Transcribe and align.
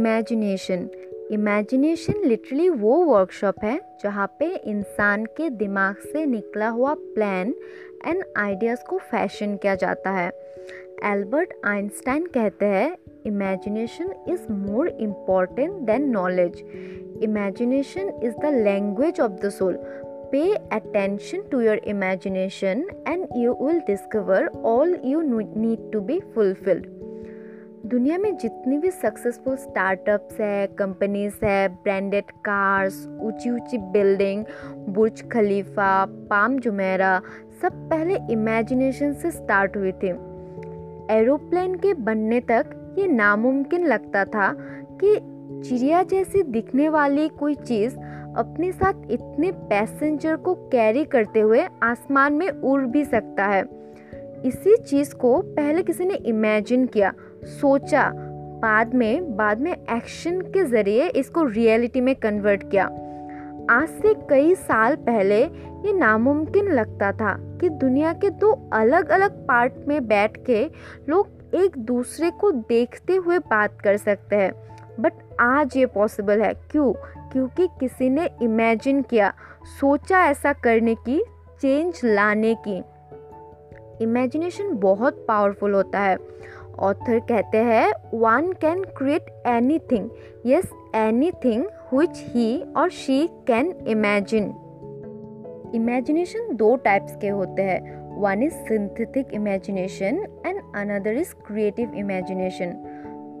Imagination 0.00 0.88
imagination 1.30 2.20
literally 2.24 2.68
वो 2.82 2.94
workshop 3.04 3.64
है 3.64 3.80
जहाँ 4.02 4.26
पे 4.38 4.46
इंसान 4.66 5.24
के 5.36 5.48
दिमाग 5.50 5.96
से 6.12 6.24
निकला 6.26 6.68
हुआ 6.68 6.94
प्लान 7.14 7.54
एंड 8.06 8.22
आइडियाज़ 8.36 8.84
को 8.84 8.98
फ़ैशन 9.10 9.56
किया 9.56 9.74
जाता 9.74 10.10
है। 10.10 10.28
एल्बर्ट 11.04 11.52
आइंस्टाइन 11.64 12.24
कहते 12.26 12.66
हैं 12.66 12.96
imagination 13.26 14.14
is 14.28 14.50
more 14.52 14.88
important 14.88 15.72
than 15.82 16.08
knowledge 16.10 16.62
imagination 17.22 18.12
is 18.22 18.36
the 18.36 18.54
language 18.64 19.20
of 19.20 19.32
the 19.32 19.50
soul 19.50 19.76
pay 20.32 20.42
attention 20.72 21.42
to 21.52 21.60
your 21.60 21.82
imagination 21.86 22.84
and 23.08 23.26
you 23.36 23.58
will 23.62 23.80
discover 23.86 24.48
all 24.64 24.96
you 25.04 25.20
need 25.20 25.90
to 25.92 26.00
be 26.00 26.20
fulfilled 26.34 26.99
दुनिया 27.86 28.18
में 28.18 28.36
जितनी 28.36 28.78
भी 28.78 28.90
successful 28.90 29.56
startups 29.56 30.40
है 30.40 30.66
companies 30.66 31.34
है 31.44 31.68
branded 31.68 32.24
cars 32.44 32.94
ऊँची 33.20 33.50
ऊँची 33.50 33.78
building 33.78 34.44
Burj 34.88 35.22
Khalifa 35.32 36.04
Palm 36.30 36.58
Jumeirah 36.58 37.20
सब 37.62 37.88
पहले 37.90 38.18
इमेजिनेशन 38.30 39.12
से 39.12 39.30
स्टार्ट 39.30 39.76
हुई 39.76 39.92
थी। 39.92 40.08
एरोप्लेन 41.14 41.74
के 41.74 41.94
बनने 41.94 42.40
तक 42.40 42.96
ये 42.98 43.06
नामुमकिन 43.06 43.86
लगता 43.86 44.24
था 44.24 44.52
कि 45.02 45.16
चिड़िया 45.68 46.02
जैसी 46.02 46.42
दिखने 46.42 46.88
वाली 46.88 47.28
कोई 47.28 47.54
चीज़ 47.54 47.96
अपने 48.36 48.72
साथ 48.72 49.10
इतने 49.10 49.52
पैसेंजर 49.52 50.36
को 50.36 50.54
कैरी 50.54 51.04
करते 51.04 51.40
हुए 51.40 51.66
आसमान 51.82 52.32
में 52.32 52.48
उड़ 52.48 52.82
भी 52.82 53.04
सकता 53.04 53.46
है। 53.46 53.64
इसी 54.44 54.76
चीज़ 54.76 55.14
को 55.14 55.40
पहले 55.42 55.82
किसी 55.82 56.04
ने 56.04 56.14
इमेजिन 56.14 56.86
किया। 56.86 57.12
सोचा, 57.44 58.12
बाद 58.60 58.94
में 58.94 59.36
बाद 59.36 59.60
में 59.60 59.72
एक्शन 59.72 60.40
के 60.40 60.64
ज़रिए 60.64 61.08
इसको 61.08 61.44
रियलिटी 61.44 62.00
में 62.00 62.16
कन्वर्ट 62.16 62.70
किया। 62.70 62.84
आज 63.70 63.88
से 63.88 64.14
कई 64.14 64.54
साल 64.54 64.96
पहले 64.96 65.44
ये 65.84 65.92
नामुमकिन 65.92 66.68
लगता 66.68 67.12
था 67.12 67.58
कि 67.60 67.68
दुनिया 67.68 68.12
के 68.12 68.30
दो 68.30 68.70
अलग 68.72 69.08
अलग 69.08 69.46
पार्ट 69.46 69.72
में 69.88 70.06
बैठ 70.06 70.44
के 70.44 70.70
लोग 71.08 71.28
एक 71.54 71.78
दूसरे 71.78 72.30
को 72.30 72.50
देखते 72.50 73.16
हुए 73.16 73.38
बात 73.38 73.80
कर 73.80 73.96
सकते 73.96 74.36
हैं। 74.36 74.52
बट 75.00 75.12
आज 75.40 75.76
ये 75.76 75.86
पॉसिबल 75.86 76.40
है। 76.40 76.54
क्यों? 76.54 76.92
क्योंकि 77.28 77.66
किसी 77.80 78.10
ने 78.10 78.30
इमेजिन 78.42 79.02
किया, 79.02 79.32
सोचा 79.80 80.24
ऐसा 80.24 80.52
करने 80.52 80.94
की 80.94 81.24
चेंज 81.60 82.00
लाने 82.04 82.56
की। 82.68 82.82
इमेजिनेशन 84.04 84.70
बहुत 84.74 85.24
पावरफुल 85.28 85.74
होता 85.74 86.00
है। 86.00 86.16
ऑथर 86.78 87.18
कहते 87.18 87.58
हैं 87.58 87.92
one 88.14 88.52
can 88.52 88.82
create 88.96 89.30
anything 89.78 90.08
yes 90.46 90.70
anything 91.44 91.64
which 91.94 92.24
he 92.34 92.62
और 92.76 92.90
शी 92.90 93.26
कैन 93.46 93.72
इमेजिन 93.88 94.52
इमेजिनेशन 95.74 96.54
दो 96.56 96.74
टाइप्स 96.76 97.16
के 97.16 97.28
होते 97.28 97.62
हैं। 97.62 97.98
One 98.20 98.42
is 98.42 98.52
synthetic 98.52 99.34
imagination 99.34 100.16
and 100.46 100.60
another 100.76 101.16
is 101.16 101.34
creative 101.46 101.94
imagination 101.94 102.72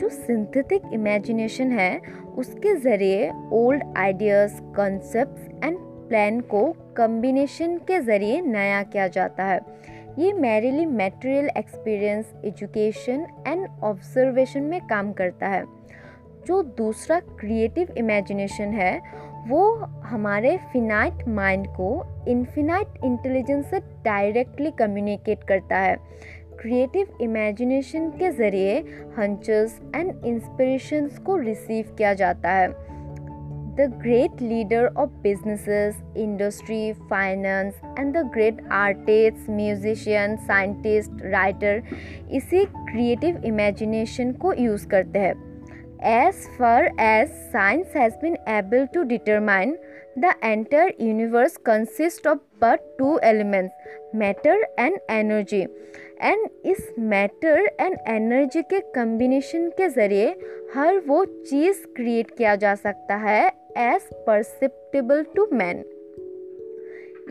जो 0.00 0.08
सिंथेटिक 0.08 0.82
इमेजिनेशन 0.92 1.70
है, 1.72 2.00
उसके 2.38 2.74
ज़रिए 2.74 3.30
old 3.52 3.84
ideas 3.96 4.60
concept 4.76 5.64
and 5.64 5.78
plan 6.08 6.40
को 6.40 6.64
कम्बिनेशन 6.96 7.76
के 7.78 8.00
ज़रिए 8.00 8.40
नया 8.40 8.82
किया 8.82 9.06
जाता 9.08 9.44
है। 9.44 9.60
ये 10.18 10.32
merely 10.32 10.86
material 10.86 11.48
experience, 11.56 12.32
education 12.44 13.26
and 13.46 13.68
observation 13.82 14.62
में 14.62 14.80
काम 14.86 15.12
करता 15.12 15.46
है। 15.46 15.64
जो 16.46 16.62
दूसरा 16.62 17.20
क्रिएटिव 17.20 17.88
इमेजिनेशन 17.96 18.64
है, 18.64 19.00
वो 19.48 19.74
हमारे 20.04 20.58
फिनाइट 20.72 21.28
माइंड 21.28 21.66
को 21.66 22.04
इन्फिनाइट 22.28 22.86
इंटेलिजेंस 23.04 23.70
से 23.70 23.80
डायरेक्टली 23.80 24.70
कम्युनिकेट 24.70 25.44
करता 25.44 25.78
है। 25.78 25.96
क्रिएटिव 26.60 27.18
इमेजिनेशन 27.20 28.10
के 28.10 28.30
ज़रिए 28.30 28.78
हंचर्स 29.18 29.80
एंड 29.94 30.24
इंस्पिरेशंस 30.24 31.18
को 31.18 31.36
रिसीव 31.36 31.94
किया 31.98 32.14
जाता 32.14 32.50
है। 32.50 32.95
The 33.76 33.88
great 33.88 34.40
leader 34.40 34.90
of 34.96 35.10
businesses, 35.22 35.94
industry, 36.14 36.94
finance, 37.08 37.74
and 37.96 38.14
the 38.14 38.24
great 38.32 38.60
artists, 38.70 39.48
musician, 39.48 40.38
scientist, 40.46 41.10
writer 41.32 41.82
इसी 42.38 42.64
creative 42.92 43.44
imagination 43.52 44.32
को 44.44 44.54
use 44.68 44.86
करते 44.86 45.18
हैं 45.18 45.34
As 46.02 46.40
far 46.58 46.90
as 46.98 47.30
science 47.52 47.92
has 47.94 48.16
been 48.22 48.36
able 48.46 48.86
to 48.94 49.04
determine, 49.04 49.76
the 50.16 50.34
entire 50.42 50.92
universe 50.98 51.56
consists 51.58 52.26
of 52.26 52.40
but 52.58 52.80
two 52.98 53.18
elements, 53.22 53.74
matter 54.14 54.58
and 54.78 54.98
energy. 55.10 55.66
And 56.18 56.48
इस 56.66 56.86
matter 56.98 57.58
and 57.80 57.96
energy 58.08 58.62
के 58.62 58.78
combination 58.94 59.68
के 59.78 59.88
ज़रिए 59.88 60.28
हर 60.74 60.98
वो 61.06 61.24
चीज़ 61.24 61.84
create 61.96 62.30
किया 62.36 62.54
जा 62.56 62.74
सकता 62.74 63.16
है 63.16 63.42
एज 63.78 64.08
परसेप्टेबल 64.26 65.22
टू 65.34 65.46
मैन 65.52 65.84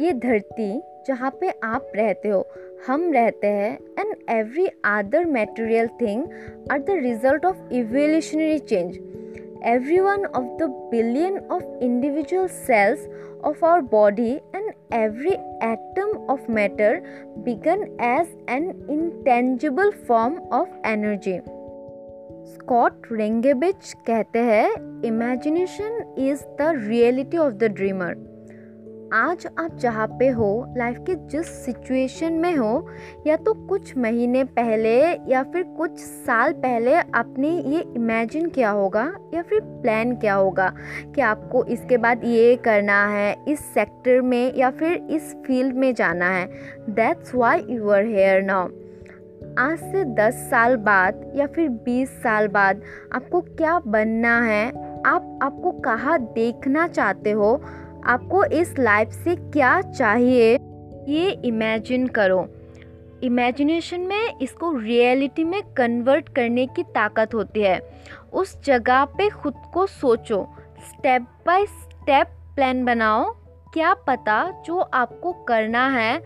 ये 0.01 0.13
धरती 0.19 0.69
जहाँ 1.07 1.31
पे 1.41 1.49
आप 1.63 1.91
रहते 1.95 2.29
हो 2.29 2.45
हम 2.87 3.11
रहते 3.13 3.47
हैं 3.47 3.73
and 3.99 4.15
every 4.29 4.67
other 4.85 5.25
material 5.25 5.87
thing 6.01 6.23
are 6.71 6.79
the 6.79 6.99
result 7.01 7.45
of 7.45 7.73
evolutionary 7.73 8.59
change 8.59 8.97
Every 9.64 9.98
one 10.00 10.24
of 10.26 10.56
the 10.60 10.70
billion 10.90 11.38
of 11.50 11.78
individual 11.82 12.46
cells 12.46 13.08
of 13.42 13.62
our 13.62 13.82
body 13.82 14.40
and 14.52 14.72
every 14.92 15.36
atom 15.62 16.10
of 16.28 16.48
matter 16.48 17.02
began 17.44 17.86
as 17.98 18.26
an 18.48 18.68
intangible 18.88 19.92
form 20.06 20.38
of 20.52 20.68
energy. 20.84 21.38
Scott 22.50 23.06
रेंगेबिच 23.12 23.92
कहते 24.06 24.38
हैं 24.38 25.02
imagination 25.04 26.14
is 26.18 26.42
the 26.60 26.72
reality 26.88 27.38
of 27.38 27.52
the 27.52 27.64
dreamer 27.72 28.14
आज 29.15 29.45
आप 29.59 29.75
जहाँ 29.77 30.07
पे 30.19 30.27
हो 30.27 30.47
life 30.77 30.97
के 30.99 31.13
जिस 31.15 31.47
situation 31.65 32.33
में 32.33 32.55
हो, 32.55 32.87
या 33.27 33.35
तो 33.35 33.53
कुछ 33.67 33.95
महीने 33.97 34.43
पहले 34.43 34.95
या 35.31 35.43
फिर 35.43 35.63
कुछ 35.77 35.99
साल 35.99 36.53
पहले 36.53 36.95
आपने 36.95 37.49
ये 37.49 37.81
इमेजिन 37.95 38.49
किया 38.49 38.69
होगा 38.69 39.03
या 39.33 39.41
फिर 39.41 39.59
प्लान 39.61 40.15
किया 40.15 40.33
होगा 40.33 40.71
कि 41.15 41.21
आपको 41.21 41.63
इसके 41.65 41.97
बाद 41.97 42.23
ये 42.23 42.55
करना 42.55 43.05
है, 43.07 43.35
इस 43.47 43.59
सेक्टर 43.73 44.21
में 44.21 44.53
या 44.55 44.71
फिर 44.71 45.07
इस 45.09 45.33
फ़ील्ड 45.47 45.75
में 45.75 45.93
जाना 45.95 46.29
है। 46.29 46.45
That's 46.89 47.35
why 47.35 47.65
you 47.69 47.89
are 47.89 48.05
here 48.05 48.41
now 48.41 48.67
आज 49.59 49.79
से 49.81 50.03
10 50.15 50.33
साल 50.49 50.75
बाद 50.75 51.31
या 51.35 51.47
फिर 51.47 51.69
20 51.85 52.09
साल 52.23 52.47
बाद 52.47 52.81
आपको 53.13 53.41
क्या 53.41 53.79
बनना 53.87 54.39
है? 54.41 54.67
आप 55.05 55.39
आपको 55.43 55.71
कहाँ 55.71 56.19
देखना 56.19 56.87
चाहते 56.87 57.31
हो? 57.31 57.61
आपको 58.05 58.43
इस 58.43 58.79
लाइफ 58.79 59.09
से 59.09 59.35
क्या 59.35 59.81
चाहिए, 59.81 60.53
ये 61.07 61.29
इमेजिन 61.45 62.07
करो। 62.07 62.47
इमेजिनेशन 63.23 64.01
में 64.01 64.39
इसको 64.39 64.71
रियलिटी 64.77 65.43
में 65.43 65.61
कन्वर्ट 65.77 66.29
करने 66.29 66.65
की 66.67 66.83
ताकत 66.83 67.33
होती 67.33 67.61
है। 67.61 67.79
उस 68.33 68.63
जगह 68.63 69.05
पे 69.05 69.29
खुद 69.29 69.53
को 69.73 69.85
सोचो। 69.85 70.47
स्टेप 70.79 71.21
बाय 71.21 71.65
स्टेप 71.65 72.27
प्लान 72.55 72.85
बनाओ। 72.85 73.35
क्या 73.73 73.93
पता 73.93 74.63
जो 74.65 74.77
आपको 74.77 75.31
करना 75.33 75.87
है, 75.87 76.17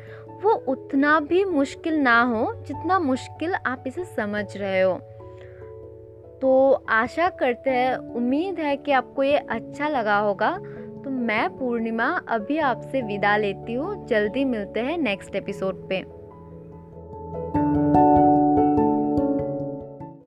वो 0.43 0.51
उतना 0.51 1.19
भी 1.19 1.45
मुश्किल 1.45 1.95
ना 1.95 2.21
हो 2.21 2.53
जितना 2.67 2.99
मुश्किल 2.99 3.53
आप 3.53 3.83
इसे 3.87 4.03
समझ 4.03 4.57
रहे 4.57 4.81
हो। 4.81 4.93
तो 6.41 6.83
आशा 6.89 7.29
करते 7.29 7.69
हैं, 7.69 7.95
उम्मीद 7.95 8.59
है 8.59 8.77
कि 8.77 8.91
आपको 8.91 9.23
ये 9.23 9.37
अच्छा 9.37 9.87
लगा 9.87 10.17
होगा। 10.17 10.59
मैं 11.29 11.49
पूर्णिमा 11.57 12.05
अभी 12.27 12.57
आपसे 12.57 13.01
विदा 13.01 13.37
लेती 13.37 13.73
हूँ। 13.73 14.07
जल्दी 14.07 14.45
मिलते 14.45 14.79
हैं 14.79 14.97
नेक्स्ट 14.97 15.35
एपिसोड 15.35 15.89
पे। 15.89 16.18